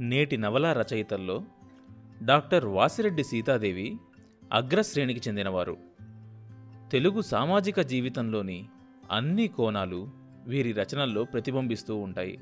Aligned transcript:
నేటి 0.00 0.36
నవలా 0.36 0.72
రచయితల్లో 0.72 1.42
డాక్టర్ 2.22 2.64
వాసిరెడ్డి 2.64 3.24
సీతాదేవి 3.24 3.96
అగ్రశ్రేణికి 4.52 5.20
చెందినవారు. 5.28 5.76
తెలుగు 6.92 7.20
సామాజిక 7.20 7.80
జీవితంలోని 7.80 8.64
అన్ని 9.10 9.48
కోణాలు 9.48 10.10
వీరి 10.46 10.72
రచనల్లో 10.72 11.24
ప్రతిబింబిస్తూ 11.24 11.96
ఉంటాయి. 11.96 12.38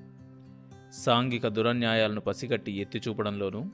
సాంఘిక 0.92 1.48
దురన్యాయాలను 1.48 2.20
పసిగట్టి 2.20 2.72
ఎత్తిచూపడంలోనూ 2.72 3.64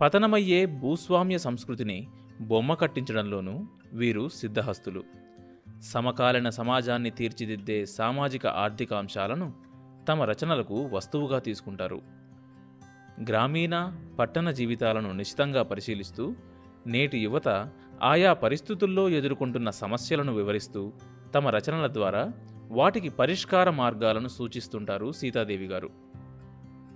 పతనమయ్యే 0.00 0.66
భూస్వామ్య 0.66 1.38
సంస్కృతిని 1.38 2.06
బొమ్మ 2.40 2.74
కట్టించడంలోనూ 2.74 3.66
వీరు 3.92 4.28
సిద్ధహస్తులు. 4.28 5.04
సమకాలీన 5.82 6.48
సమాజాన్ని 6.48 7.10
తీర్చిదిద్దే 7.10 7.86
సామాజిక 7.86 8.46
ఆర్థిక 8.46 8.94
అంశాలను 8.94 9.52
తమ 10.08 10.22
రచనలకు 10.22 10.90
వస్తువుగా 10.92 11.38
తీసుకుంటారు. 11.38 12.21
గ్రామీణ 13.20 13.92
పట్టణ 14.18 14.50
జీవితాలను 14.50 15.12
నిశితంగా 15.12 15.62
పరిశీలిస్తూ 15.62 16.34
నేటి 16.86 17.18
యువత 17.18 17.70
ఆయా 18.02 18.32
పరిస్థితుల్లో 18.32 19.08
ఎదుర్కొంటున్న 19.08 19.70
సమస్యలను 19.70 20.34
వివరిస్తూ 20.34 20.92
తమ 21.34 21.48
రచనల 21.48 21.92
ద్వారా 21.92 22.32
వాటికి 22.70 23.08
పరిష్కార 23.08 23.70
మార్గాలను 23.70 24.28
సూచిస్తుంటారు 24.28 25.12
సీతాదేవి 25.12 25.66
గారు. 25.66 25.90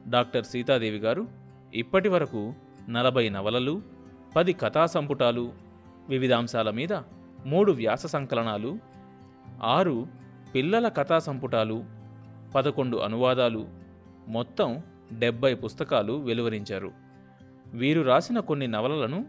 డాక్టర్ 0.09 0.45
సీతాదేవి 0.45 0.99
గారు 0.99 1.29
ఇప్పటి 1.75 2.09
వరకు 2.09 2.55
నలభై 2.89 3.29
నవలలు 3.29 3.83
పది 4.37 4.53
కథా 4.53 4.87
సంపుటాలు 4.87 5.53
వివిధ 6.09 6.33
అంశాల 6.33 6.71
మీద 6.71 6.93
మూడు 7.47 7.73
వ్యాస 7.73 8.07
సంకలనాలు 8.07 8.79
ఆరు 9.63 10.07
పిల్లల 10.55 10.89
కథా 10.89 11.19
సంపుటాలు 11.19 11.85
పదకొండు 12.55 12.97
అనువాదాలు 12.97 13.69
మొత్తం 14.29 14.83
డెబ్బై 15.13 15.55
పుస్తకాలు 15.55 16.13
వెలువరించారు. 16.13 16.93
వీరు 17.67 18.03
రాసిన 18.03 18.41
కొన్ని 18.41 18.67
నవలలను 18.67 19.25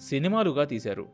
సినిమాలుగా 0.00 0.64
తీశారు. 0.64 1.06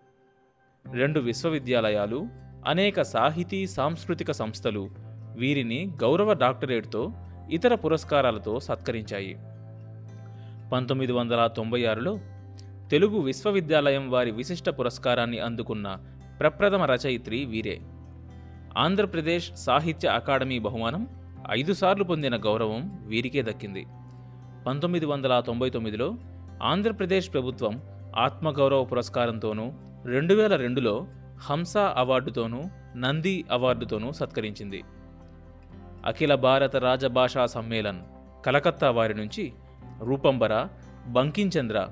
రెండు 0.92 1.20
విశ్వవిద్యాలయాలు 1.20 2.28
అనేక 2.66 3.02
సాహితీ 3.02 3.66
సాంస్కృతిక 3.66 4.30
సంస్థలు 4.30 4.90
వీరిని 5.36 5.92
గౌరవ 6.02 6.32
డాక్టరేట్తో 6.32 7.12
ఇతర 7.50 7.74
పురస్కారాలతో 7.74 8.60
సత్కరించాయి. 8.60 9.34
పంతొమ్మిది 10.72 11.12
వందల 11.12 11.46
తొంభై 11.46 11.84
ఆరులో 11.84 12.18
తెలుగు 12.90 13.18
విశ్వవిద్యాలయం 13.18 14.10
వారి 14.10 14.30
విశిష్ట 14.30 14.68
పురస్కారాన్ని 14.68 15.38
అందుకున్న 15.38 15.98
ప్రప్రథమ 16.40 16.82
రచయిత్రి 16.82 17.44
వీరే. 17.44 17.80
ఆంధ్రప్రదేశ్ 18.78 19.52
సాహిత్య 19.54 20.08
అకాడమీ 20.08 20.58
బహుమానం 20.58 21.08
ఐదుసార్లు 21.50 22.04
పొందిన 22.04 22.36
గౌరవం 22.36 23.04
వీరికే 23.06 23.42
దక్కింది. 23.42 23.86
పంతొమ్మిది 24.66 25.06
వందల 25.06 25.40
తొంభై 25.40 25.70
తొమ్మిదిలో 25.70 26.14
ఆంధ్రప్రదేశ్ 26.62 27.32
ప్రభుత్వం 27.32 27.82
ఆత్మగౌరవ 28.16 28.84
పురస్కారంతోనూ 28.84 29.72
రెండు 30.04 30.34
వేల 30.34 30.56
రెండులో 30.56 31.06
హంస 31.50 31.76
అవార్డుతోనూ 31.76 32.62
నంది 32.96 33.44
అవార్డుతోనూ 33.50 34.12
సత్కరించింది. 34.12 34.82
అఖిల 36.06 36.34
భారత 36.34 36.76
రాజభాషా 36.76 37.46
సమ్మేళన్ 37.46 38.00
కలకత్తా 38.46 38.90
వారి 38.90 39.14
నుంచి 39.14 39.52
రూపంబర 40.04 40.66
బంకించంద్ర 41.06 41.88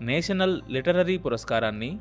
నేషనల్ 0.00 0.60
లిటరరీ 0.70 1.18
పురస్కారాన్ని 1.18 1.98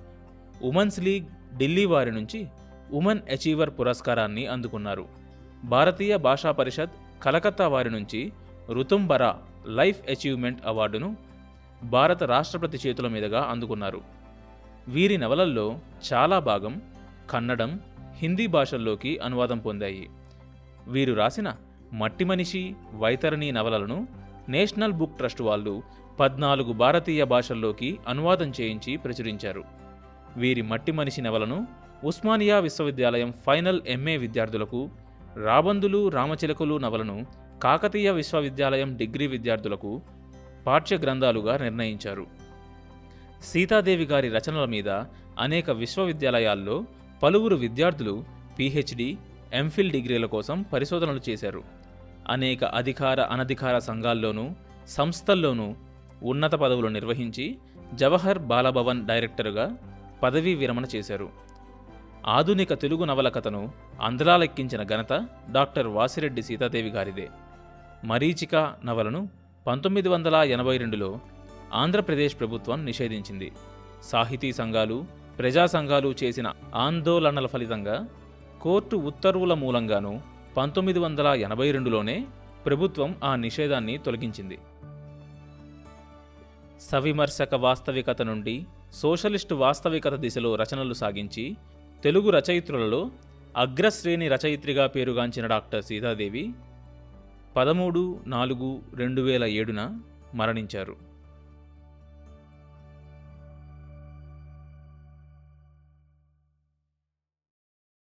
ఉమెన్స్ 0.64 1.00
లీగ్ 1.00 1.58
ఢిల్లీ 1.58 1.86
వారి 1.86 2.12
నుంచి 2.12 2.48
ఉమెన్ 2.92 3.20
అచీవర్ 3.32 3.70
పురస్కారాన్ని 3.70 4.48
అందుకున్నారు. 4.48 5.06
భారతీయ 5.64 6.18
భాషా 6.18 6.52
పరిషత్ 6.52 7.24
కలకత్తా 7.24 7.68
వారి 7.68 7.92
నుంచి 7.92 8.32
రుతుంబర 8.70 9.34
లైఫ్ 9.66 10.10
అచీవ్మెంట్ 10.10 10.60
అవార్డును 10.66 11.16
భారత 11.84 12.24
రాష్ట్రపతి 12.24 12.78
చేతుల 12.88 13.08
మీదుగా 13.08 13.42
అందుకున్నారు. 13.42 14.02
వీరి 14.88 15.18
నవలల్లో 15.18 15.80
చాలా 16.14 16.40
భాగం 16.40 16.82
కన్నడం 17.30 17.80
హిందీ 18.14 18.48
భాషల్లోకి 18.48 19.18
అనువాదం 19.18 19.58
పొందాయి. 19.58 20.10
వీరు 20.88 21.14
రాసిన 21.14 21.56
మట్టి 21.94 22.26
మనిషి 22.26 22.76
వైతరణి 22.94 23.52
నవలలను 23.52 24.08
నేషనల్ 24.50 24.94
బుక్ 24.94 25.18
ట్రస్ట్ 25.18 25.42
వాళ్ళు 25.42 25.84
పద్నాలుగు 26.20 26.74
భారతీయ 26.74 27.24
భాషల్లోకి 27.24 27.98
అనువాదం 28.08 28.52
చేయించి 28.62 28.98
ప్రచురించారు. 28.98 29.64
వీరి 30.38 30.62
మట్టి 30.62 30.92
మనిషి 30.92 31.22
నవలను 31.22 31.68
ఉస్మానియా 32.04 32.60
విశ్వవిద్యాలయం 32.60 33.34
ఫైనల్ 33.46 33.82
ఎంఏ 33.88 34.18
విద్యార్థులకు 34.18 34.90
రాబందులు 35.44 36.10
రామచిలకలు 36.10 36.78
నవలను 36.78 37.26
కాకతీయ 37.64 38.12
విశ్వవిద్యాలయం 38.12 38.98
డిగ్రీ 38.98 39.28
విద్యార్థులకు 39.28 40.02
పాఠ్య 40.68 40.98
గ్రంథాలుగా 40.98 41.58
నిర్ణయించారు. 41.58 42.28
సీతాదేవి 43.44 44.06
గారి 44.06 44.30
రచనల 44.30 44.66
మీద 44.66 44.90
అనేక 45.40 45.70
విశ్వవిద్యాలయాల్లో 45.70 46.84
పలువురు 47.24 47.56
విద్యార్థులు 47.56 48.26
పీహెచ్డీ 48.60 49.18
ఎంఫిల్ 49.54 49.92
డిగ్రీల 49.92 50.26
కోసం 50.26 50.62
పరిశోధనలు 50.62 51.22
చేశారు. 51.30 51.64
అనేక 52.30 52.64
అధికార 52.64 53.22
అనధికార 53.22 53.80
సంఘాల్లోనూ 53.80 54.50
సంస్థల్లోనూ 54.88 55.76
ఉన్నత 56.24 56.56
పదవులు 56.56 56.88
నిర్వహించి 56.88 57.58
జవహర్ 57.94 58.40
బాలభవన్ 58.40 59.08
డైరెక్టరుగా 59.08 59.78
పదవీ 60.24 60.56
విరమణ 60.56 60.86
చేశారు. 60.96 61.30
ఆధునిక 62.28 62.74
తెలుగు 62.74 63.04
నవల 63.04 63.30
కథను 63.30 63.72
అందలాలెక్కించిన 64.02 64.84
ఘనత 64.84 65.28
డాక్టర్ 65.52 65.88
వాసిరెడ్డి 65.88 66.44
సీతాదేవి 66.44 66.90
గారిదే. 66.90 67.30
మరీచిక 68.04 68.76
నవలను 68.86 69.30
పంతొమ్మిది 69.68 70.10
వందల 70.10 70.36
ఎనభై 70.36 70.78
రెండులో 70.78 71.20
ఆంధ్రప్రదేశ్ 71.74 72.40
ప్రభుత్వం 72.40 72.86
నిషేధించింది. 72.86 73.52
సాహితీ 74.04 74.54
సంఘాలు 74.54 75.06
ప్రజా 75.40 75.66
సంఘాలు 75.66 76.16
చేసిన 76.24 76.54
ఆందోళనల 76.76 77.48
ఫలితంగా 77.48 78.08
కోర్టు 78.62 78.96
ఉత్తర్వుల 78.96 79.54
మూలంగాను 79.54 80.22
పంతొమ్మిది 80.58 81.00
వందల 81.00 81.28
ఎనభై 81.28 81.72
రెండులోనే 81.72 82.26
ప్రభుత్వం 82.66 83.16
ఆ 83.24 83.36
నిషేధాన్ని 83.36 83.98
తొలగించింది. 83.98 84.58
సవిమర్శక 86.82 87.56
వాస్తవికత 87.56 88.22
నుండి 88.22 88.66
సోషలిస్టు 88.94 89.56
వాస్తవికత 89.56 90.14
దిశలో 90.14 90.56
రచనలు 90.56 90.94
సాగించి 90.94 91.56
తెలుగు 92.04 92.30
రచయిత్రులలో 92.30 93.12
అగ్రశ్రేణి 93.58 94.28
రచయిత్రిగా 94.28 94.88
పేరుగాంచిన 94.88 95.48
డాక్టర్ 95.48 95.84
సీతాదేవి 95.84 96.54
పదమూడు 97.58 98.20
నాలుగు 98.28 98.82
రెండు 98.94 99.22
వేల 99.22 99.44
ఏడున 99.44 99.82
మరణించారు. 100.36 100.96